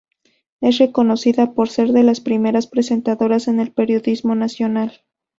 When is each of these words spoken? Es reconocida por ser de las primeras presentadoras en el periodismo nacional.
Es 0.61 0.79
reconocida 0.79 1.53
por 1.53 1.69
ser 1.69 1.89
de 1.91 2.01
las 2.01 2.21
primeras 2.21 2.65
presentadoras 2.65 3.47
en 3.47 3.59
el 3.59 3.71
periodismo 3.71 4.33
nacional. 4.33 5.03